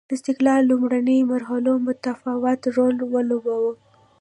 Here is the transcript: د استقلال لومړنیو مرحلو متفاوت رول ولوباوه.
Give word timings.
د 0.07 0.11
استقلال 0.17 0.61
لومړنیو 0.71 1.29
مرحلو 1.33 1.71
متفاوت 1.87 2.61
رول 2.75 2.97
ولوباوه. 3.13 3.73